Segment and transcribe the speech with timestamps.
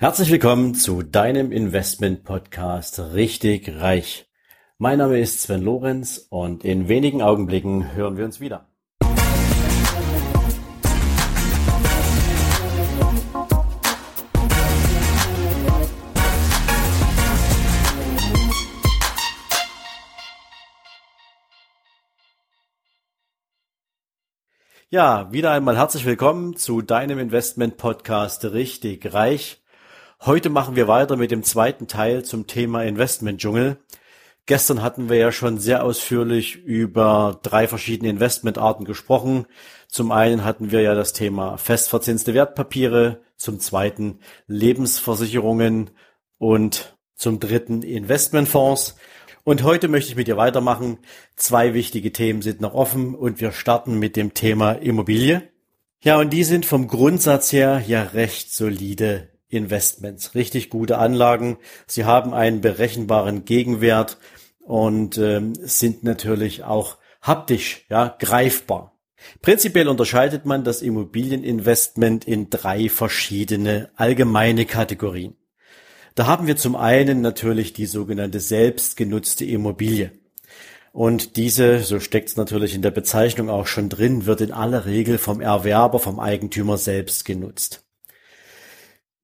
[0.00, 4.30] Herzlich willkommen zu deinem Investment Podcast Richtig Reich.
[4.78, 8.68] Mein Name ist Sven Lorenz und in wenigen Augenblicken hören wir uns wieder.
[24.90, 29.60] Ja, wieder einmal herzlich willkommen zu deinem Investment Podcast Richtig Reich.
[30.26, 33.78] Heute machen wir weiter mit dem zweiten Teil zum Thema Investment-Dschungel.
[34.46, 39.46] Gestern hatten wir ja schon sehr ausführlich über drei verschiedene Investmentarten gesprochen.
[39.86, 45.90] Zum einen hatten wir ja das Thema festverzinste Wertpapiere, zum zweiten Lebensversicherungen
[46.38, 48.96] und zum dritten Investmentfonds.
[49.44, 50.98] Und heute möchte ich mit dir weitermachen.
[51.36, 55.48] Zwei wichtige Themen sind noch offen und wir starten mit dem Thema Immobilie.
[56.02, 61.58] Ja, und die sind vom Grundsatz her ja recht solide Investments, richtig gute Anlagen.
[61.86, 64.18] Sie haben einen berechenbaren Gegenwert
[64.60, 68.94] und ähm, sind natürlich auch haptisch ja, greifbar.
[69.42, 75.36] Prinzipiell unterscheidet man das Immobilieninvestment in drei verschiedene allgemeine Kategorien.
[76.14, 80.12] Da haben wir zum einen natürlich die sogenannte selbstgenutzte Immobilie.
[80.92, 84.84] Und diese, so steckt es natürlich in der Bezeichnung auch schon drin, wird in aller
[84.84, 87.87] Regel vom Erwerber, vom Eigentümer selbst genutzt.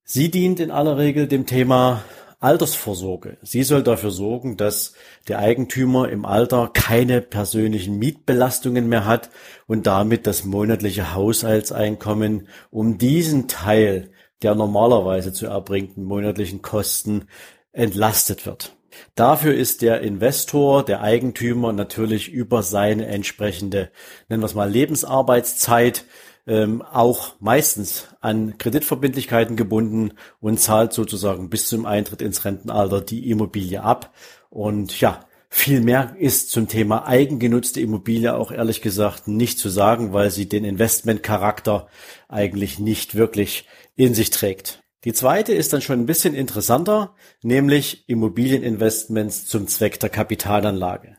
[0.06, 2.04] Sie dient in aller Regel dem Thema
[2.38, 3.38] Altersvorsorge.
[3.40, 4.92] Sie soll dafür sorgen, dass
[5.28, 9.30] der Eigentümer im Alter keine persönlichen Mietbelastungen mehr hat
[9.66, 14.10] und damit das monatliche Haushaltseinkommen um diesen Teil
[14.42, 17.28] der normalerweise zu erbringenden monatlichen Kosten
[17.72, 18.76] entlastet wird.
[19.14, 23.90] Dafür ist der Investor, der Eigentümer natürlich über seine entsprechende,
[24.28, 26.04] nennen wir es mal, Lebensarbeitszeit
[26.46, 33.30] ähm, auch meistens an Kreditverbindlichkeiten gebunden und zahlt sozusagen bis zum Eintritt ins Rentenalter die
[33.30, 34.14] Immobilie ab.
[34.50, 40.12] Und ja, viel mehr ist zum Thema eigengenutzte Immobilie auch ehrlich gesagt nicht zu sagen,
[40.12, 41.88] weil sie den Investmentcharakter
[42.28, 44.82] eigentlich nicht wirklich in sich trägt.
[45.04, 51.18] Die zweite ist dann schon ein bisschen interessanter, nämlich Immobilieninvestments zum Zweck der Kapitalanlage.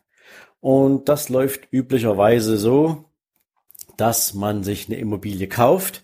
[0.59, 3.05] Und das läuft üblicherweise so,
[3.97, 6.01] dass man sich eine Immobilie kauft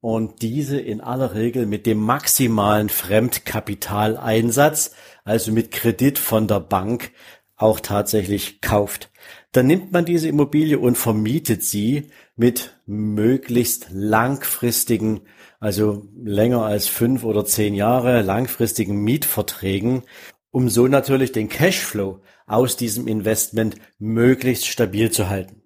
[0.00, 4.92] und diese in aller Regel mit dem maximalen Fremdkapitaleinsatz,
[5.24, 7.12] also mit Kredit von der Bank,
[7.56, 9.10] auch tatsächlich kauft.
[9.52, 15.20] Dann nimmt man diese Immobilie und vermietet sie mit möglichst langfristigen,
[15.58, 20.04] also länger als fünf oder zehn Jahre langfristigen Mietverträgen,
[20.50, 25.59] um so natürlich den Cashflow aus diesem Investment möglichst stabil zu halten.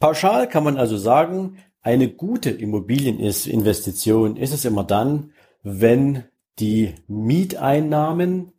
[0.00, 5.32] Pauschal kann man also sagen, eine gute Immobilieninvestition ist es immer dann,
[5.62, 6.24] wenn
[6.58, 8.52] die Mieteinnahmen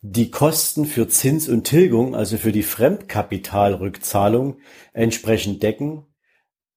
[0.00, 4.58] die Kosten für Zins und Tilgung, also für die Fremdkapitalrückzahlung,
[4.92, 6.06] entsprechend decken.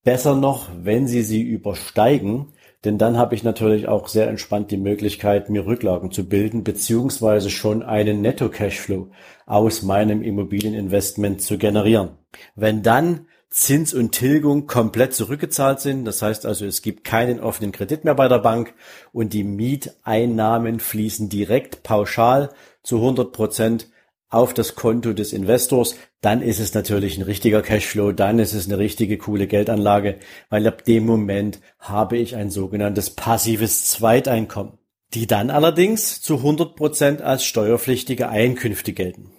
[0.03, 4.77] Besser noch, wenn sie sie übersteigen, denn dann habe ich natürlich auch sehr entspannt die
[4.77, 9.11] Möglichkeit, mir Rücklagen zu bilden, beziehungsweise schon einen Netto-Cashflow
[9.45, 12.17] aus meinem Immobilieninvestment zu generieren.
[12.55, 16.05] Wenn dann Zins und Tilgung komplett zurückgezahlt sind.
[16.05, 18.73] Das heißt also, es gibt keinen offenen Kredit mehr bei der Bank
[19.11, 22.49] und die Mieteinnahmen fließen direkt pauschal
[22.81, 23.87] zu 100 Prozent
[24.29, 28.65] auf das Konto des Investors, dann ist es natürlich ein richtiger Cashflow, dann ist es
[28.65, 30.19] eine richtige coole Geldanlage,
[30.49, 34.77] weil ab dem Moment habe ich ein sogenanntes passives Zweiteinkommen,
[35.13, 39.31] die dann allerdings zu 100 Prozent als steuerpflichtige Einkünfte gelten.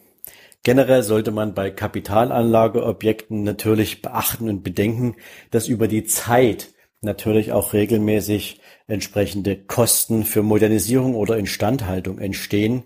[0.65, 5.17] Generell sollte man bei Kapitalanlageobjekten natürlich beachten und bedenken,
[5.51, 6.69] dass über die Zeit
[7.01, 12.85] natürlich auch regelmäßig entsprechende Kosten für Modernisierung oder Instandhaltung entstehen,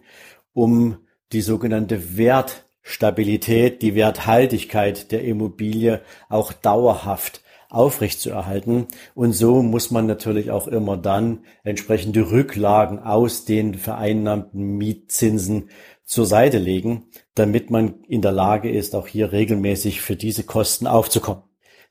[0.54, 0.98] um
[1.32, 6.00] die sogenannte Wertstabilität, die Werthaltigkeit der Immobilie
[6.30, 8.86] auch dauerhaft aufrechtzuerhalten.
[9.14, 15.68] Und so muss man natürlich auch immer dann entsprechende Rücklagen aus den vereinnahmten Mietzinsen
[16.06, 20.86] zur Seite legen, damit man in der Lage ist, auch hier regelmäßig für diese Kosten
[20.86, 21.42] aufzukommen.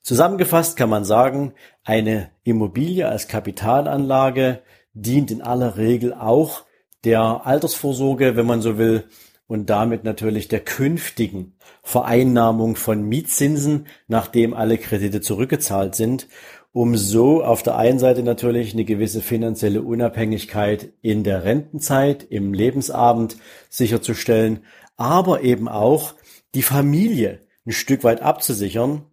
[0.02, 1.54] Zusammengefasst kann man sagen,
[1.84, 4.62] eine Immobilie als Kapitalanlage
[4.94, 6.64] dient in aller Regel auch
[7.04, 9.04] der Altersvorsorge, wenn man so will,
[9.48, 16.28] und damit natürlich der künftigen Vereinnahmung von Mietzinsen, nachdem alle Kredite zurückgezahlt sind
[16.76, 22.54] um so auf der einen Seite natürlich eine gewisse finanzielle Unabhängigkeit in der Rentenzeit, im
[22.54, 23.38] Lebensabend
[23.70, 24.60] sicherzustellen,
[24.98, 26.16] aber eben auch
[26.54, 29.04] die Familie ein Stück weit abzusichern,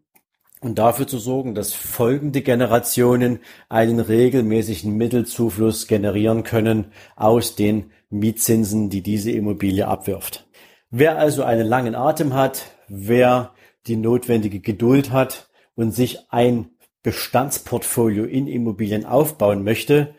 [0.60, 6.86] und dafür zu sorgen, dass folgende Generationen einen regelmäßigen Mittelzufluss generieren können
[7.16, 10.46] aus den Mietzinsen, die diese Immobilie abwirft.
[10.90, 13.54] Wer also einen langen Atem hat, wer
[13.88, 16.70] die notwendige Geduld hat und sich ein
[17.02, 20.14] Bestandsportfolio in Immobilien aufbauen möchte,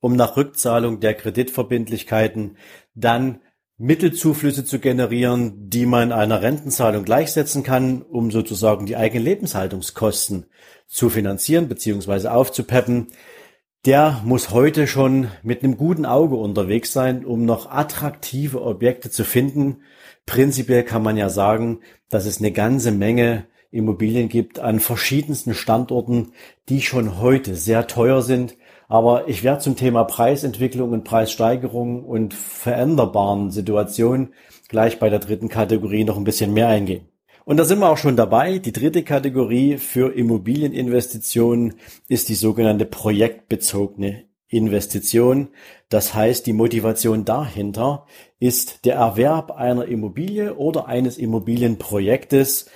[0.00, 2.56] um nach Rückzahlung der Kreditverbindlichkeiten
[2.94, 3.40] dann
[3.76, 10.46] Mittelzuflüsse zu generieren, die man einer Rentenzahlung gleichsetzen kann, um sozusagen die eigenen Lebenshaltungskosten
[10.86, 12.28] zu finanzieren bzw.
[12.28, 13.08] aufzupeppen,
[13.84, 19.24] der muss heute schon mit einem guten Auge unterwegs sein, um noch attraktive Objekte zu
[19.24, 19.82] finden.
[20.24, 26.32] Prinzipiell kann man ja sagen, dass es eine ganze Menge Immobilien gibt an verschiedensten Standorten,
[26.68, 28.56] die schon heute sehr teuer sind,
[28.88, 34.34] aber ich werde zum Thema Preisentwicklung und Preissteigerung und veränderbaren Situationen
[34.68, 37.08] gleich bei der dritten Kategorie noch ein bisschen mehr eingehen.
[37.44, 38.58] Und da sind wir auch schon dabei.
[38.58, 41.74] Die dritte Kategorie für Immobilieninvestitionen
[42.08, 45.48] ist die sogenannte projektbezogene Investition.
[45.88, 48.06] Das heißt, die Motivation dahinter
[48.38, 52.70] ist der Erwerb einer Immobilie oder eines Immobilienprojektes,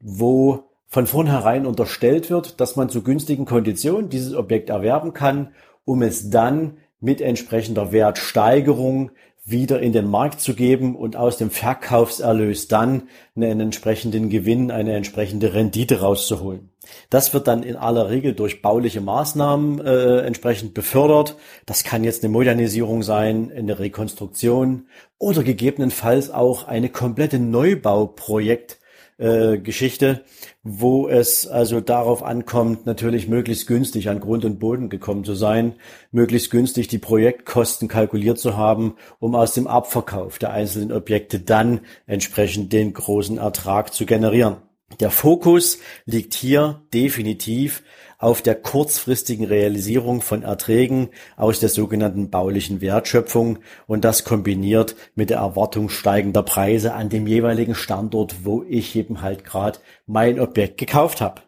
[0.00, 5.52] wo von vornherein unterstellt wird, dass man zu günstigen Konditionen dieses Objekt erwerben kann,
[5.84, 9.10] um es dann mit entsprechender Wertsteigerung
[9.44, 13.04] wieder in den Markt zu geben und aus dem Verkaufserlös dann
[13.34, 16.70] einen entsprechenden Gewinn, eine entsprechende Rendite rauszuholen.
[17.10, 21.36] Das wird dann in aller Regel durch bauliche Maßnahmen äh, entsprechend befördert.
[21.66, 24.86] Das kann jetzt eine Modernisierung sein, eine Rekonstruktion
[25.18, 28.77] oder gegebenenfalls auch eine komplette Neubauprojekt
[29.18, 30.24] äh, Geschichte,
[30.62, 35.74] wo es also darauf ankommt, natürlich möglichst günstig an Grund und Boden gekommen zu sein,
[36.12, 41.80] möglichst günstig die Projektkosten kalkuliert zu haben, um aus dem Abverkauf der einzelnen Objekte dann
[42.06, 44.67] entsprechend den großen Ertrag zu generieren.
[45.00, 47.82] Der Fokus liegt hier definitiv
[48.18, 55.30] auf der kurzfristigen Realisierung von Erträgen aus der sogenannten baulichen Wertschöpfung und das kombiniert mit
[55.30, 60.78] der Erwartung steigender Preise an dem jeweiligen Standort, wo ich eben halt gerade mein Objekt
[60.78, 61.42] gekauft habe.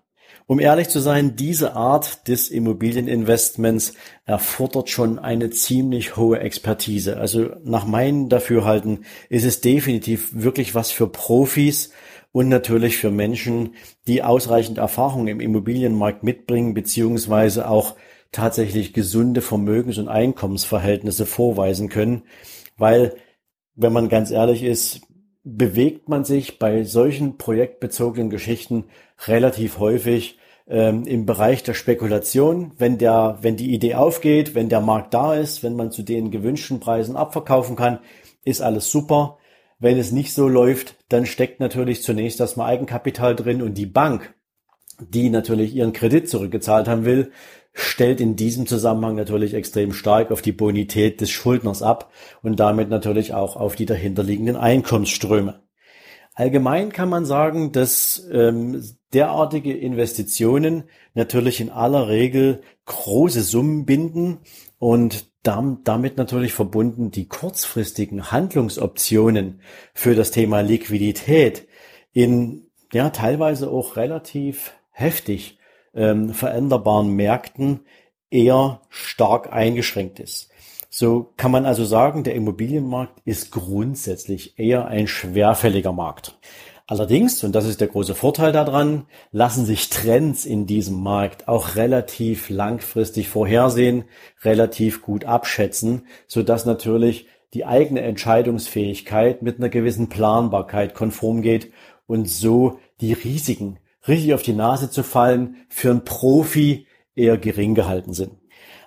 [0.47, 3.95] Um ehrlich zu sein, diese Art des Immobilieninvestments
[4.27, 7.19] erfordert schon eine ziemlich hohe Expertise.
[7.19, 11.91] Also nach meinem Dafürhalten ist es definitiv wirklich was für Profis,
[12.33, 13.75] und natürlich für Menschen,
[14.07, 17.97] die ausreichend Erfahrung im Immobilienmarkt mitbringen, beziehungsweise auch
[18.33, 22.23] tatsächlich gesunde Vermögens- und Einkommensverhältnisse vorweisen können,
[22.77, 23.15] weil,
[23.75, 25.01] wenn man ganz ehrlich ist,
[25.43, 28.85] bewegt man sich bei solchen projektbezogenen Geschichten
[29.27, 30.39] relativ häufig
[30.69, 35.35] ähm, im Bereich der Spekulation, wenn der, wenn die Idee aufgeht, wenn der Markt da
[35.35, 37.99] ist, wenn man zu den gewünschten Preisen abverkaufen kann,
[38.45, 39.39] ist alles super.
[39.79, 44.35] Wenn es nicht so läuft, dann steckt natürlich zunächst erstmal Eigenkapital drin und die Bank,
[45.01, 47.33] die natürlich ihren Kredit zurückgezahlt haben will,
[47.73, 52.11] stellt in diesem Zusammenhang natürlich extrem stark auf die Bonität des Schuldners ab
[52.43, 55.63] und damit natürlich auch auf die dahinterliegenden Einkommensströme.
[56.35, 58.83] Allgemein kann man sagen, dass ähm,
[59.13, 60.85] derartige Investitionen
[61.15, 64.39] natürlich in aller Regel große Summen binden
[64.79, 69.61] und damit natürlich verbunden die kurzfristigen Handlungsoptionen
[69.95, 71.67] für das Thema Liquidität
[72.13, 75.59] in ja teilweise auch relativ heftig
[75.95, 77.81] ähm, veränderbaren Märkten
[78.31, 80.51] eher stark eingeschränkt ist.
[80.89, 86.37] So kann man also sagen, der Immobilienmarkt ist grundsätzlich eher ein schwerfälliger Markt.
[86.91, 91.77] Allerdings, und das ist der große Vorteil daran, lassen sich Trends in diesem Markt auch
[91.77, 94.07] relativ langfristig vorhersehen,
[94.43, 101.71] relativ gut abschätzen, so dass natürlich die eigene Entscheidungsfähigkeit mit einer gewissen Planbarkeit konform geht
[102.09, 103.79] und so die Risiken,
[104.09, 108.40] richtig auf die Nase zu fallen, für einen Profi eher gering gehalten sind.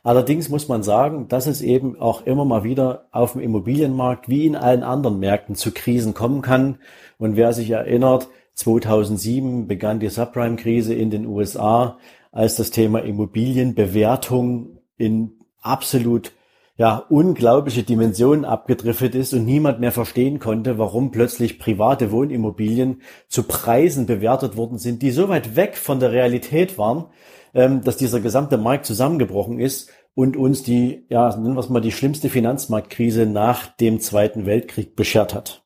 [0.04, 4.46] Allerdings muss man sagen, dass es eben auch immer mal wieder auf dem Immobilienmarkt wie
[4.46, 6.80] in allen anderen Märkten zu Krisen kommen kann.
[7.18, 11.98] Und wer sich erinnert, 2007 begann die Subprime-Krise in den USA,
[12.34, 16.34] als das Thema Immobilienbewertung in absolut
[16.76, 23.44] ja, unglaubliche Dimensionen abgedriftet ist und niemand mehr verstehen konnte, warum plötzlich private Wohnimmobilien zu
[23.44, 27.06] Preisen bewertet worden sind, die so weit weg von der Realität waren,
[27.54, 31.82] ähm, dass dieser gesamte Markt zusammengebrochen ist und uns die, ja, nennen wir es mal,
[31.82, 35.64] die schlimmste Finanzmarktkrise nach dem Zweiten Weltkrieg beschert hat.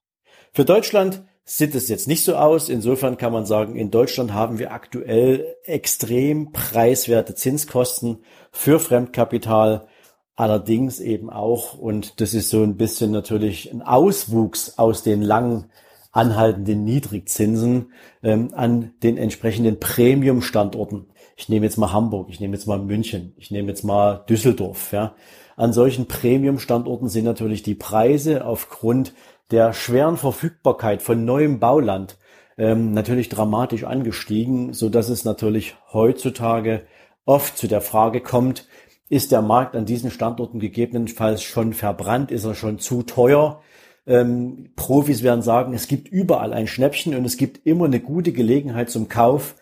[0.53, 2.67] Für Deutschland sieht es jetzt nicht so aus.
[2.69, 8.19] Insofern kann man sagen, in Deutschland haben wir aktuell extrem preiswerte Zinskosten
[8.51, 9.87] für Fremdkapital.
[10.35, 15.71] Allerdings eben auch, und das ist so ein bisschen natürlich ein Auswuchs aus den langen
[16.11, 21.07] anhaltenden Niedrigzinsen ähm, an den entsprechenden Premium-Standorten.
[21.37, 24.91] Ich nehme jetzt mal Hamburg, ich nehme jetzt mal München, ich nehme jetzt mal Düsseldorf.
[24.91, 25.13] Ja.
[25.55, 29.13] An solchen Premium-Standorten sind natürlich die Preise aufgrund
[29.51, 32.17] der schweren Verfügbarkeit von neuem Bauland
[32.57, 36.87] ähm, natürlich dramatisch angestiegen, so dass es natürlich heutzutage
[37.25, 38.67] oft zu der Frage kommt,
[39.09, 43.61] ist der Markt an diesen Standorten gegebenenfalls schon verbrannt, ist er schon zu teuer?
[44.07, 48.31] Ähm, Profis werden sagen, es gibt überall ein Schnäppchen und es gibt immer eine gute
[48.31, 49.55] Gelegenheit zum Kauf.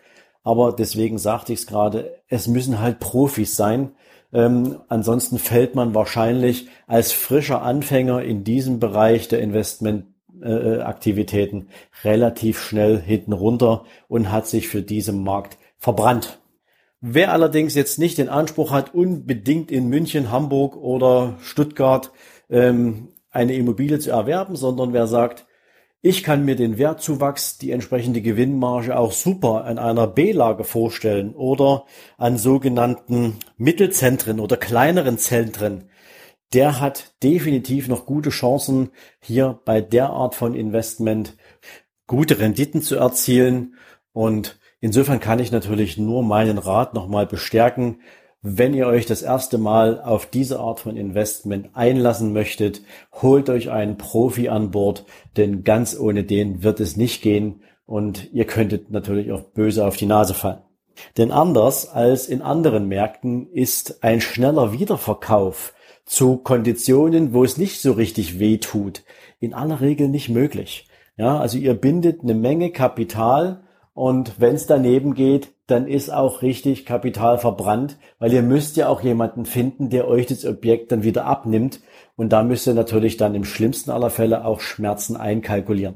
[0.46, 3.90] Aber deswegen sagte ich es gerade, es müssen halt Profis sein.
[4.32, 11.64] Ähm, ansonsten fällt man wahrscheinlich als frischer Anfänger in diesem Bereich der Investmentaktivitäten äh,
[12.06, 16.38] relativ schnell hinten runter und hat sich für diesen Markt verbrannt.
[17.00, 22.12] Wer allerdings jetzt nicht den Anspruch hat, unbedingt in München, Hamburg oder Stuttgart
[22.48, 25.44] ähm, eine Immobilie zu erwerben, sondern wer sagt,
[26.06, 31.84] ich kann mir den Wertzuwachs, die entsprechende Gewinnmarge auch super an einer B-Lage vorstellen oder
[32.16, 35.90] an sogenannten Mittelzentren oder kleineren Zentren.
[36.52, 41.36] Der hat definitiv noch gute Chancen, hier bei der Art von Investment
[42.06, 43.74] gute Renditen zu erzielen.
[44.12, 48.00] Und insofern kann ich natürlich nur meinen Rat nochmal bestärken.
[48.48, 52.80] Wenn ihr euch das erste Mal auf diese Art von Investment einlassen möchtet,
[53.20, 55.04] holt euch einen Profi an Bord,
[55.36, 59.96] denn ganz ohne den wird es nicht gehen und ihr könntet natürlich auch böse auf
[59.96, 60.60] die Nase fallen.
[61.16, 65.74] Denn anders als in anderen Märkten ist ein schneller Wiederverkauf
[66.04, 69.02] zu Konditionen, wo es nicht so richtig weh tut,
[69.40, 70.86] in aller Regel nicht möglich.
[71.16, 73.65] Ja, also ihr bindet eine Menge Kapital
[73.96, 78.90] und wenn es daneben geht, dann ist auch richtig Kapital verbrannt, weil ihr müsst ja
[78.90, 81.80] auch jemanden finden, der euch das Objekt dann wieder abnimmt.
[82.14, 85.94] Und da müsst ihr natürlich dann im schlimmsten aller Fälle auch Schmerzen einkalkulieren.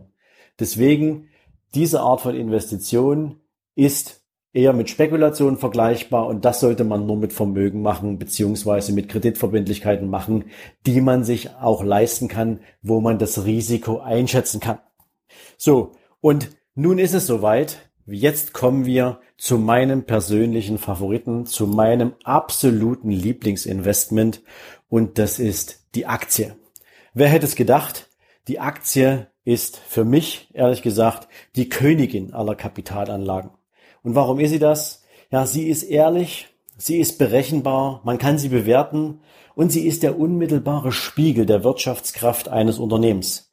[0.59, 1.28] Deswegen,
[1.75, 3.42] diese Art von Investition
[3.75, 4.23] ist
[4.54, 10.09] eher mit Spekulation vergleichbar und das sollte man nur mit Vermögen machen, beziehungsweise mit Kreditverbindlichkeiten
[10.09, 10.47] machen,
[10.87, 14.78] die man sich auch leisten kann, wo man das Risiko einschätzen kann.
[15.59, 15.92] So,
[16.23, 17.89] und nun ist es soweit.
[18.12, 24.42] Jetzt kommen wir zu meinem persönlichen Favoriten, zu meinem absoluten Lieblingsinvestment
[24.88, 26.56] und das ist die Aktie.
[27.14, 28.08] Wer hätte es gedacht?
[28.48, 33.52] Die Aktie ist für mich, ehrlich gesagt, die Königin aller Kapitalanlagen.
[34.02, 35.04] Und warum ist sie das?
[35.30, 39.20] Ja, sie ist ehrlich, sie ist berechenbar, man kann sie bewerten
[39.54, 43.50] und sie ist der unmittelbare Spiegel der Wirtschaftskraft eines Unternehmens.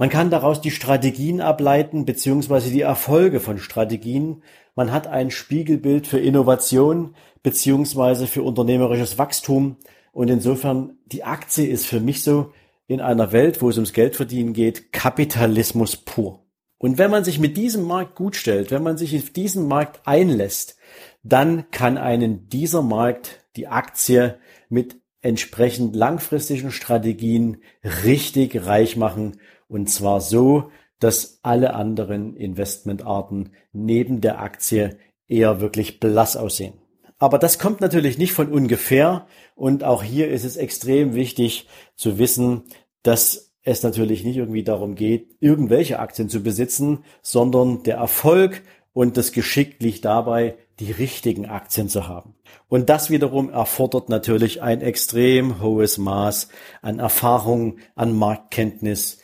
[0.00, 4.44] Man kann daraus die Strategien ableiten, beziehungsweise die Erfolge von Strategien.
[4.76, 9.76] Man hat ein Spiegelbild für Innovation, beziehungsweise für unternehmerisches Wachstum.
[10.12, 12.52] Und insofern, die Aktie ist für mich so
[12.86, 16.44] in einer Welt, wo es ums Geldverdienen geht, Kapitalismus pur.
[16.78, 20.00] Und wenn man sich mit diesem Markt gut stellt, wenn man sich auf diesen Markt
[20.04, 20.76] einlässt,
[21.24, 24.38] dann kann einen dieser Markt, die Aktie,
[24.68, 27.62] mit entsprechend langfristigen Strategien
[28.04, 29.38] richtig reich machen
[29.68, 34.98] und zwar so, dass alle anderen Investmentarten neben der Aktie
[35.28, 36.74] eher wirklich blass aussehen.
[37.18, 39.26] Aber das kommt natürlich nicht von ungefähr.
[39.54, 42.64] Und auch hier ist es extrem wichtig zu wissen,
[43.02, 49.16] dass es natürlich nicht irgendwie darum geht, irgendwelche Aktien zu besitzen, sondern der Erfolg und
[49.16, 52.34] das Geschick liegt dabei, die richtigen Aktien zu haben.
[52.68, 56.48] Und das wiederum erfordert natürlich ein extrem hohes Maß
[56.82, 59.18] an Erfahrung, an Marktkenntnis,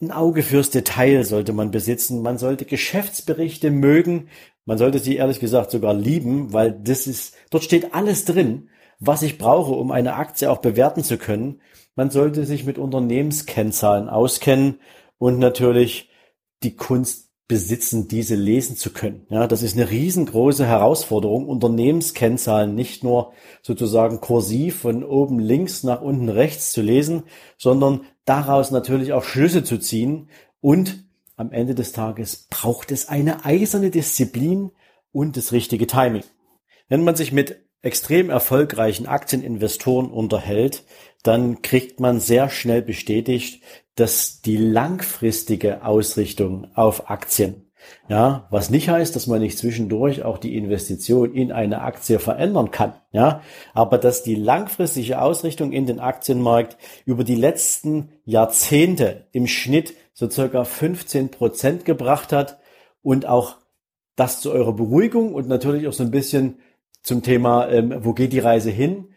[0.00, 2.22] ein Auge fürs Detail sollte man besitzen.
[2.22, 4.28] Man sollte Geschäftsberichte mögen.
[4.64, 9.22] Man sollte sie ehrlich gesagt sogar lieben, weil das ist, dort steht alles drin, was
[9.22, 11.60] ich brauche, um eine Aktie auch bewerten zu können.
[11.96, 14.80] Man sollte sich mit Unternehmenskennzahlen auskennen
[15.18, 16.10] und natürlich
[16.62, 19.26] die Kunst besitzen, diese lesen zu können.
[19.28, 26.00] Ja, das ist eine riesengroße Herausforderung, Unternehmenskennzahlen nicht nur sozusagen kursiv von oben links nach
[26.00, 27.24] unten rechts zu lesen,
[27.58, 30.28] sondern daraus natürlich auch Schlüsse zu ziehen
[30.60, 34.70] und am Ende des Tages braucht es eine eiserne Disziplin
[35.10, 36.22] und das richtige Timing.
[36.88, 40.84] Wenn man sich mit extrem erfolgreichen Aktieninvestoren unterhält,
[41.24, 43.64] dann kriegt man sehr schnell bestätigt,
[43.96, 47.69] dass die langfristige Ausrichtung auf Aktien
[48.08, 52.70] ja, was nicht heißt, dass man nicht zwischendurch auch die Investition in eine Aktie verändern
[52.70, 52.94] kann.
[53.12, 59.94] Ja, aber dass die langfristige Ausrichtung in den Aktienmarkt über die letzten Jahrzehnte im Schnitt
[60.12, 62.58] so circa 15 Prozent gebracht hat
[63.02, 63.56] und auch
[64.16, 66.58] das zu eurer Beruhigung und natürlich auch so ein bisschen
[67.02, 69.08] zum Thema, ähm, wo geht die Reise hin?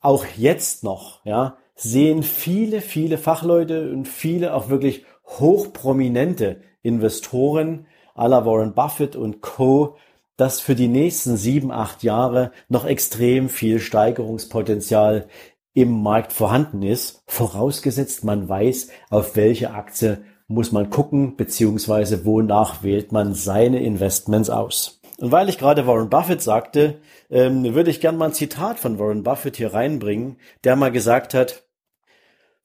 [0.00, 8.28] Auch jetzt noch, ja, sehen viele, viele Fachleute und viele auch wirklich hochprominente Investoren à
[8.28, 9.96] la Warren Buffett und Co.,
[10.36, 15.28] dass für die nächsten sieben, acht Jahre noch extrem viel Steigerungspotenzial
[15.72, 22.82] im Markt vorhanden ist, vorausgesetzt man weiß, auf welche Aktie muss man gucken, beziehungsweise wonach
[22.82, 25.00] wählt man seine Investments aus.
[25.18, 28.98] Und weil ich gerade Warren Buffett sagte, ähm, würde ich gern mal ein Zitat von
[28.98, 31.64] Warren Buffett hier reinbringen, der mal gesagt hat,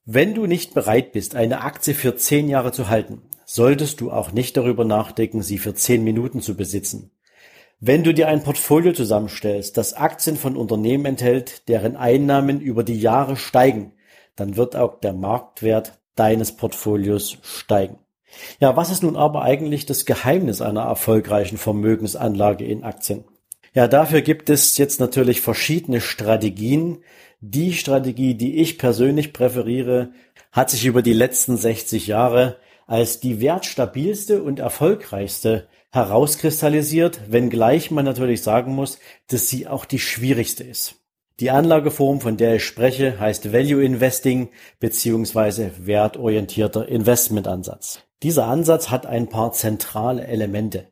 [0.04, 3.22] wenn du nicht bereit bist, eine Aktie für zehn Jahre zu halten,
[3.54, 7.10] solltest du auch nicht darüber nachdenken, sie für zehn Minuten zu besitzen.
[7.80, 12.98] Wenn du dir ein Portfolio zusammenstellst, das Aktien von Unternehmen enthält, deren Einnahmen über die
[12.98, 13.92] Jahre steigen,
[14.36, 17.98] dann wird auch der Marktwert deines Portfolios steigen.
[18.58, 23.24] Ja, was ist nun aber eigentlich das Geheimnis einer erfolgreichen Vermögensanlage in Aktien?
[23.74, 27.04] Ja, dafür gibt es jetzt natürlich verschiedene Strategien.
[27.40, 30.12] Die Strategie, die ich persönlich präferiere,
[30.52, 38.04] hat sich über die letzten 60 Jahre als die wertstabilste und erfolgreichste herauskristallisiert, wenngleich man
[38.04, 38.98] natürlich sagen muss,
[39.28, 40.96] dass sie auch die schwierigste ist.
[41.40, 48.00] Die Anlageform, von der ich spreche, heißt Value Investing beziehungsweise wertorientierter Investmentansatz.
[48.22, 50.88] Dieser Ansatz hat ein paar zentrale Elemente.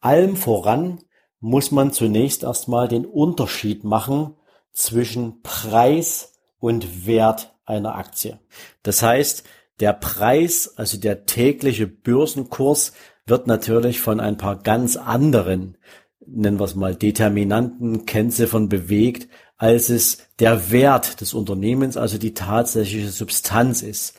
[0.00, 0.98] Allem voran
[1.38, 4.34] muss man zunächst erstmal den Unterschied machen
[4.72, 8.38] zwischen Preis und Wert einer Aktie.
[8.82, 9.44] Das heißt,
[9.82, 12.92] der Preis, also der tägliche Börsenkurs,
[13.26, 15.76] wird natürlich von ein paar ganz anderen,
[16.24, 22.32] nennen wir es mal, Determinanten, Kennziffern bewegt, als es der Wert des Unternehmens, also die
[22.32, 24.14] tatsächliche Substanz ist.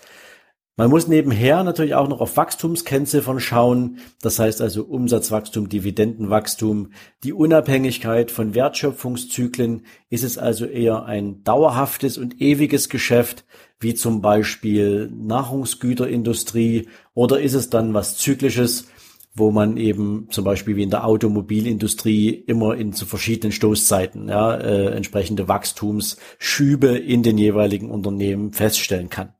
[0.75, 6.91] Man muss nebenher natürlich auch noch auf Wachstumskennziffern schauen, das heißt also Umsatzwachstum, Dividendenwachstum,
[7.23, 9.85] die Unabhängigkeit von Wertschöpfungszyklen.
[10.09, 13.45] Ist es also eher ein dauerhaftes und ewiges Geschäft,
[13.83, 18.87] wie zum Beispiel Nahrungsgüterindustrie, oder ist es dann was Zyklisches,
[19.35, 24.55] wo man eben zum Beispiel wie in der Automobilindustrie immer in zu verschiedenen Stoßzeiten ja,
[24.55, 29.33] äh, entsprechende Wachstumsschübe in den jeweiligen Unternehmen feststellen kann.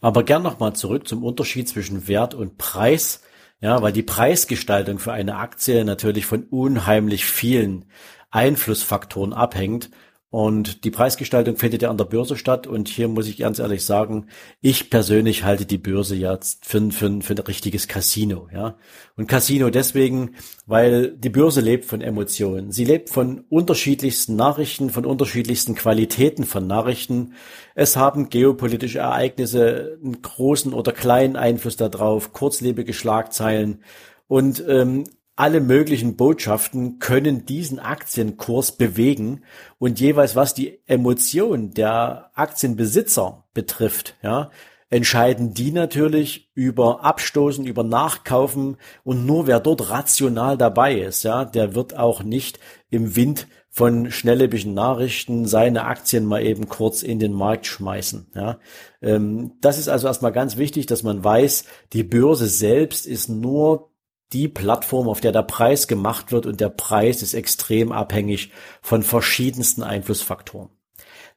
[0.00, 3.22] Aber gern nochmal zurück zum Unterschied zwischen Wert und Preis.
[3.60, 7.84] Ja, weil die Preisgestaltung für eine Aktie natürlich von unheimlich vielen
[8.30, 9.90] Einflussfaktoren abhängt
[10.32, 12.66] und die Preisgestaltung findet ja an der Börse statt.
[12.66, 14.28] Und hier muss ich ganz ehrlich sagen,
[14.62, 18.48] ich persönlich halte die Börse ja für, für, für ein richtiges Casino.
[18.50, 18.76] Ja,
[19.14, 22.72] Und Casino deswegen, weil die Börse lebt von Emotionen.
[22.72, 27.34] Sie lebt von unterschiedlichsten Nachrichten, von unterschiedlichsten Qualitäten von Nachrichten.
[27.74, 33.82] Es haben geopolitische Ereignisse einen großen oder kleinen Einfluss darauf, kurzlebige Schlagzeilen.
[34.28, 35.04] Und ähm,
[35.36, 39.42] alle möglichen Botschaften können diesen Aktienkurs bewegen
[39.78, 44.50] und jeweils was die Emotion der Aktienbesitzer betrifft, ja,
[44.90, 51.46] entscheiden die natürlich über Abstoßen, über Nachkaufen und nur wer dort rational dabei ist, ja,
[51.46, 57.18] der wird auch nicht im Wind von schnelllebigen Nachrichten seine Aktien mal eben kurz in
[57.18, 58.30] den Markt schmeißen.
[58.34, 58.58] Ja.
[59.00, 61.64] Ähm, das ist also erstmal ganz wichtig, dass man weiß,
[61.94, 63.91] die Börse selbst ist nur
[64.32, 69.02] die Plattform, auf der der Preis gemacht wird und der Preis ist extrem abhängig von
[69.02, 70.70] verschiedensten Einflussfaktoren.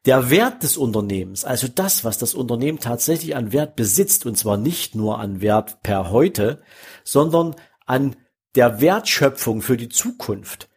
[0.04, 4.56] Der Wert des Unternehmens, also das, was das Unternehmen tatsächlich an Wert besitzt, und zwar
[4.56, 6.62] nicht nur an Wert per heute,
[7.02, 7.56] sondern
[7.86, 8.14] an
[8.54, 10.68] der Wertschöpfung für die Zukunft.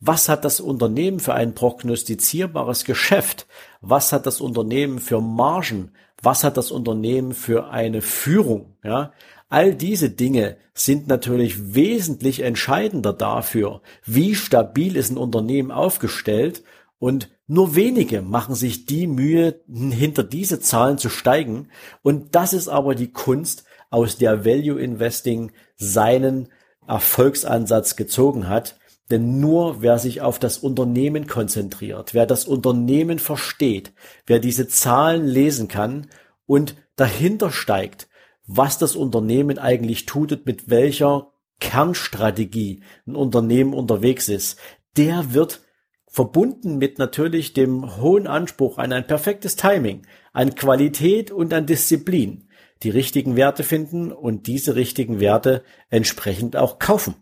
[0.00, 3.46] Was hat das Unternehmen für ein prognostizierbares Geschäft?
[3.80, 5.92] Was hat das Unternehmen für Margen?
[6.22, 8.76] Was hat das Unternehmen für eine Führung?
[8.84, 9.12] Ja,
[9.48, 16.62] All diese Dinge sind natürlich wesentlich entscheidender dafür, wie stabil ist ein Unternehmen aufgestellt
[16.98, 21.68] und nur wenige machen sich die Mühe, hinter diese Zahlen zu steigen.
[22.02, 26.48] Und das ist aber die Kunst, aus der Value Investing seinen
[26.86, 28.76] Erfolgsansatz gezogen hat.
[29.10, 33.92] Denn nur wer sich auf das Unternehmen konzentriert, wer das Unternehmen versteht,
[34.26, 36.08] wer diese Zahlen lesen kann
[36.46, 38.08] und dahinter steigt,
[38.46, 44.58] was das Unternehmen eigentlich tut und mit welcher Kernstrategie ein Unternehmen unterwegs ist,
[44.96, 45.62] der wird
[46.06, 52.48] verbunden mit natürlich dem hohen Anspruch an ein perfektes Timing, an Qualität und an Disziplin,
[52.82, 57.16] die richtigen Werte finden und diese richtigen Werte entsprechend auch kaufen.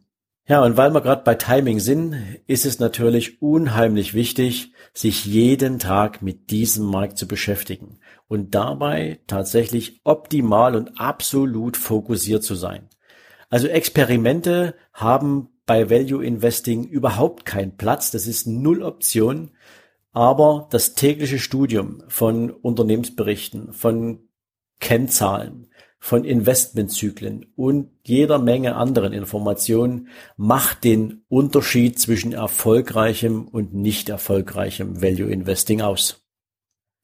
[0.49, 2.17] Ja, und weil wir gerade bei Timing sind,
[2.49, 9.21] ist es natürlich unheimlich wichtig, sich jeden Tag mit diesem Markt zu beschäftigen und dabei
[9.29, 12.89] tatsächlich optimal und absolut fokussiert zu sein.
[13.51, 19.53] Also Experimente haben bei Value Investing überhaupt keinen Platz, das ist null Option,
[20.11, 24.29] aber das tägliche Studium von Unternehmensberichten, von
[24.81, 25.69] Kennzahlen,
[26.05, 35.01] von Investmentzyklen und jeder Menge anderen Informationen macht den Unterschied zwischen erfolgreichem und nicht erfolgreichem
[35.01, 36.25] Value Investing aus.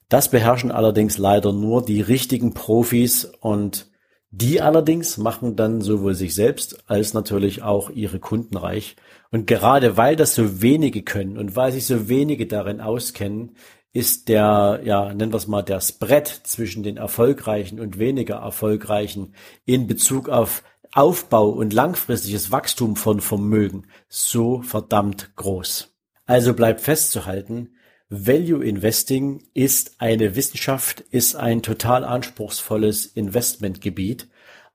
[0.09, 3.89] Das beherrschen allerdings leider nur die richtigen Profis und
[4.31, 8.97] die allerdings machen dann sowohl sich selbst als natürlich auch ihre Kunden reich.
[9.31, 13.55] Und gerade weil das so wenige können und weil sich so wenige darin auskennen,
[13.91, 19.33] ist der, ja, nennen wir es mal, der Spread zwischen den erfolgreichen und weniger erfolgreichen
[19.65, 25.95] in Bezug auf Aufbau und langfristiges Wachstum von Vermögen so verdammt groß.
[26.25, 27.75] Also bleibt festzuhalten,
[28.09, 34.27] Value Investing ist eine Wissenschaft, ist ein total anspruchsvolles Investmentgebiet,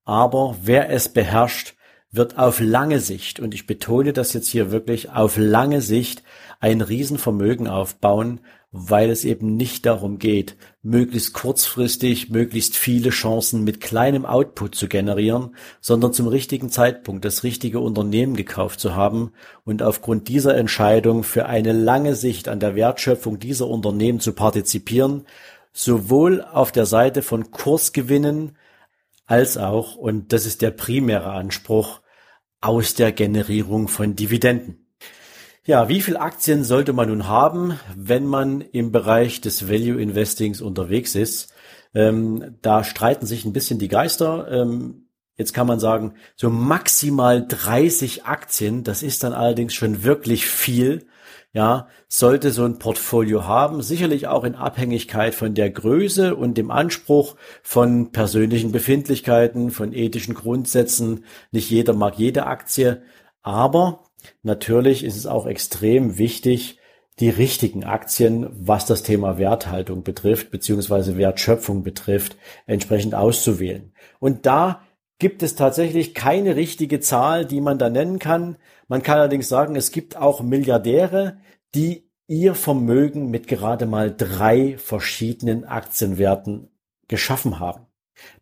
[0.04, 1.74] aber wer es beherrscht,
[2.12, 6.22] wird auf lange Sicht, und ich betone das jetzt hier wirklich, auf lange Sicht
[6.60, 8.38] ein Riesenvermögen aufbauen,
[8.76, 14.88] weil es eben nicht darum geht, möglichst kurzfristig möglichst viele Chancen mit kleinem Output zu
[14.88, 19.30] generieren, sondern zum richtigen Zeitpunkt das richtige Unternehmen gekauft zu haben
[19.62, 25.24] und aufgrund dieser Entscheidung für eine lange Sicht an der Wertschöpfung dieser Unternehmen zu partizipieren,
[25.72, 28.56] sowohl auf der Seite von Kursgewinnen
[29.24, 32.00] als auch, und das ist der primäre Anspruch,
[32.60, 34.83] aus der Generierung von Dividenden.
[35.66, 40.60] Ja, wie viel Aktien sollte man nun haben, wenn man im Bereich des Value Investings
[40.60, 41.54] unterwegs ist?
[41.94, 44.46] Ähm, da streiten sich ein bisschen die Geister.
[44.50, 50.44] Ähm, jetzt kann man sagen, so maximal 30 Aktien, das ist dann allerdings schon wirklich
[50.44, 51.06] viel.
[51.54, 56.70] Ja, sollte so ein Portfolio haben, sicherlich auch in Abhängigkeit von der Größe und dem
[56.70, 61.24] Anspruch von persönlichen Befindlichkeiten, von ethischen Grundsätzen.
[61.52, 63.02] Nicht jeder mag jede Aktie,
[63.42, 64.04] aber
[64.42, 66.78] Natürlich ist es auch extrem wichtig,
[67.20, 73.92] die richtigen Aktien, was das Thema Werthaltung betrifft, beziehungsweise Wertschöpfung betrifft, entsprechend auszuwählen.
[74.18, 74.82] Und da
[75.18, 78.56] gibt es tatsächlich keine richtige Zahl, die man da nennen kann.
[78.88, 81.38] Man kann allerdings sagen, es gibt auch Milliardäre,
[81.74, 86.70] die ihr Vermögen mit gerade mal drei verschiedenen Aktienwerten
[87.06, 87.86] geschaffen haben.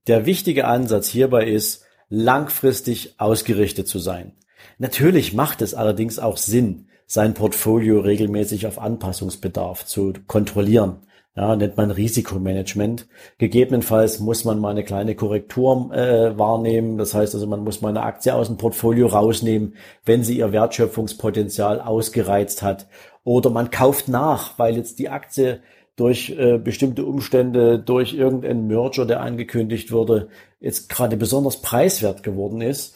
[0.07, 4.37] Der wichtige Ansatz hierbei ist, langfristig ausgerichtet zu sein.
[4.79, 10.99] Natürlich macht es allerdings auch Sinn, sein Portfolio regelmäßig auf Anpassungsbedarf zu kontrollieren.
[11.35, 13.07] Ja, nennt man Risikomanagement.
[13.39, 16.99] Gegebenenfalls muss man mal eine kleine Korrektur äh, wahrnehmen.
[16.99, 20.53] Das heißt also, man muss mal eine Aktie aus dem Portfolio rausnehmen, wenn sie ihr
[20.53, 22.87] Wertschöpfungspotenzial ausgereizt hat.
[23.25, 25.61] Oder man kauft nach, weil jetzt die Aktie
[25.97, 30.29] durch äh, bestimmte Umstände, durch irgendeinen Merger, der angekündigt wurde,
[30.61, 32.95] jetzt gerade besonders preiswert geworden ist.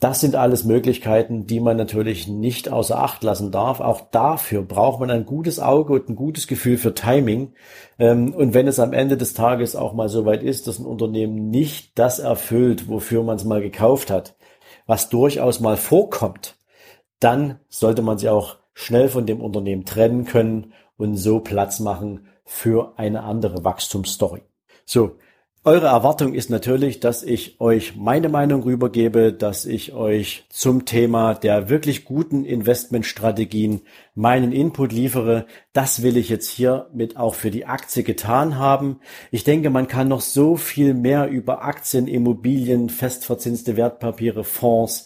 [0.00, 3.80] Das sind alles Möglichkeiten, die man natürlich nicht außer Acht lassen darf.
[3.80, 7.52] Auch dafür braucht man ein gutes Auge und ein gutes Gefühl für Timing.
[7.98, 10.86] Ähm, und wenn es am Ende des Tages auch mal so weit ist, dass ein
[10.86, 14.36] Unternehmen nicht das erfüllt, wofür man es mal gekauft hat,
[14.86, 16.56] was durchaus mal vorkommt,
[17.18, 22.26] dann sollte man sich auch schnell von dem Unternehmen trennen können und so Platz machen
[22.46, 24.40] für eine andere Wachstumsstory.
[24.86, 25.16] So,
[25.62, 31.34] eure Erwartung ist natürlich, dass ich euch meine Meinung rübergebe, dass ich euch zum Thema
[31.34, 33.82] der wirklich guten Investmentstrategien
[34.14, 35.44] meinen Input liefere.
[35.74, 39.00] Das will ich jetzt hiermit auch für die Aktie getan haben.
[39.30, 45.04] Ich denke, man kann noch so viel mehr über Aktien, Immobilien, festverzinste Wertpapiere, Fonds,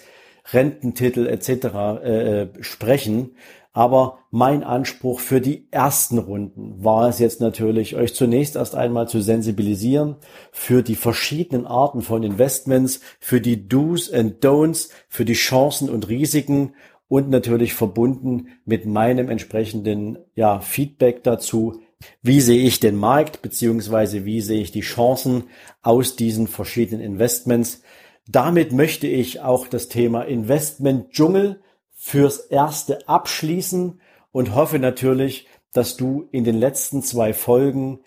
[0.53, 1.65] Rententitel etc.
[2.05, 3.37] Äh, sprechen.
[3.77, 9.09] Aber mein Anspruch für die ersten Runden war es jetzt natürlich, euch zunächst erst einmal
[9.09, 10.15] zu sensibilisieren
[10.53, 16.09] für die verschiedenen Arten von Investments, für die Do's and Don'ts, für die Chancen und
[16.09, 16.75] Risiken
[17.09, 21.83] und natürlich verbunden mit meinem entsprechenden ja, Feedback dazu.
[22.23, 25.45] Wie sehe ich den Markt beziehungsweise wie sehe ich die Chancen
[25.83, 27.83] aus diesen verschiedenen Investments?
[28.29, 31.61] Damit möchte ich auch das Thema Investment Dschungel
[32.07, 33.99] fürs erste abschließen
[34.31, 38.01] und hoffe natürlich, dass du in den letzten zwei Folgen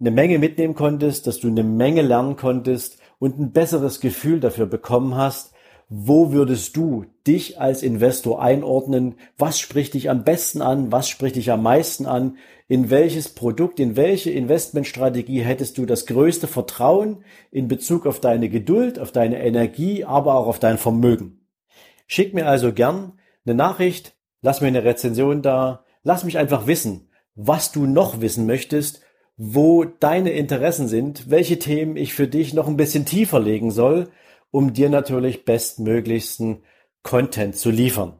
[0.00, 4.64] eine Menge mitnehmen konntest, dass du eine Menge lernen konntest und ein besseres Gefühl dafür
[4.64, 5.52] bekommen hast,
[5.90, 9.16] wo würdest du dich als Investor einordnen?
[9.36, 10.90] Was spricht dich am besten an?
[10.90, 12.38] Was spricht dich am meisten an?
[12.68, 18.48] In welches Produkt, in welche Investmentstrategie hättest du das größte Vertrauen in Bezug auf deine
[18.48, 21.46] Geduld, auf deine Energie, aber auch auf dein Vermögen?
[22.06, 27.10] Schick mir also gern eine Nachricht, lass mir eine Rezension da, lass mich einfach wissen,
[27.34, 29.00] was du noch wissen möchtest,
[29.36, 34.10] wo deine Interessen sind, welche Themen ich für dich noch ein bisschen tiefer legen soll,
[34.50, 36.62] um dir natürlich bestmöglichsten
[37.02, 38.18] Content zu liefern.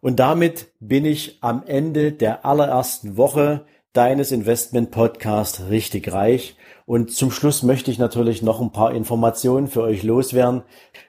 [0.00, 7.12] Und damit bin ich am Ende der allerersten Woche deines Investment Podcast richtig reich Und
[7.12, 10.62] zum Schluss möchte ich natürlich noch ein paar Informationen für euch loswerden.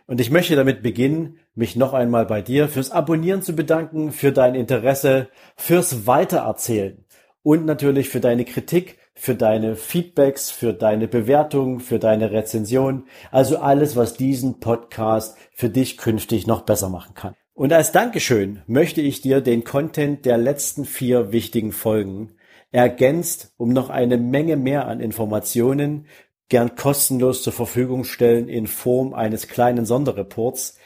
[0.08, 4.32] Und ich möchte damit beginnen, mich noch einmal bei dir fürs Abonnieren zu bedanken, für
[4.32, 7.06] dein Interesse, fürs Weitererzählen
[7.44, 13.06] und natürlich für deine Kritik, für deine Feedbacks, für deine Bewertung, für deine Rezension.
[13.32, 17.36] Also alles, was diesen Podcast für dich künftig noch besser machen kann.
[17.54, 22.34] Und als Dankeschön möchte ich dir den Content der letzten vier wichtigen Folgen
[22.76, 26.08] ergänzt um noch eine Menge mehr an Informationen
[26.50, 30.78] gern kostenlos zur Verfügung stellen in Form eines kleinen Sonderreports.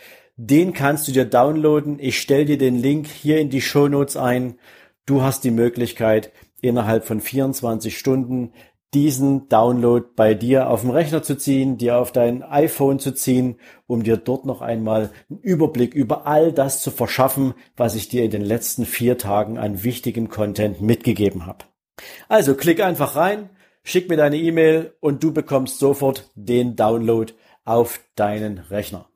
[0.41, 1.99] Den kannst du dir downloaden.
[1.99, 4.57] Ich stelle dir den Link hier in die Show Notes ein.
[5.05, 8.53] Du hast die Möglichkeit, innerhalb von 24 Stunden
[8.93, 13.59] diesen Download bei dir auf dem Rechner zu ziehen, dir auf dein iPhone zu ziehen,
[13.85, 18.23] um dir dort noch einmal einen Überblick über all das zu verschaffen, was ich dir
[18.23, 21.65] in den letzten vier Tagen an wichtigem Content mitgegeben habe.
[22.29, 23.49] Also klick einfach rein,
[23.83, 27.33] schick mir deine E-Mail und du bekommst sofort den Download
[27.65, 29.09] auf deinen Rechner.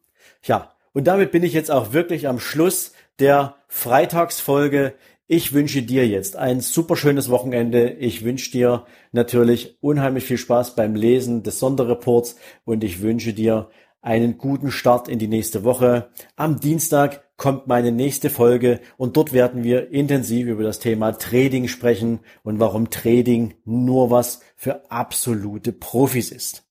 [0.44, 4.94] Ja, und damit bin ich jetzt auch wirklich am Schluss der Freitagsfolge
[5.28, 7.92] ich wünsche dir jetzt ein super schönes Wochenende.
[7.92, 13.70] Ich wünsche dir natürlich unheimlich viel Spaß beim Lesen des Sonderreports und ich wünsche dir
[14.02, 16.10] einen guten Start in die nächste Woche.
[16.36, 21.70] Am Dienstag kommt meine nächste Folge und dort werden wir intensiv über das Thema Trading
[21.70, 26.64] sprechen und warum Trading nur was für absolute Profis ist.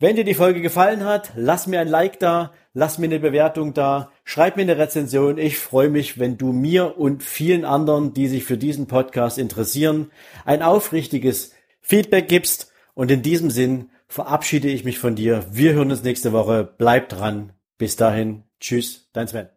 [0.00, 3.72] Wenn dir die Folge gefallen hat, lass mir ein Like da, lass mir eine Bewertung
[3.72, 5.38] da, schreib mir eine Rezension.
[5.38, 10.10] Ich freue mich, wenn du mir und vielen anderen, die sich für diesen Podcast interessieren,
[10.44, 12.72] ein aufrichtiges Feedback gibst.
[12.92, 15.44] Und in diesem Sinn verabschiede ich mich von dir.
[15.50, 16.68] Wir hören uns nächste Woche.
[16.76, 17.52] Bleib dran.
[17.78, 18.44] Bis dahin.
[18.60, 19.53] Tschüss, dein Sven.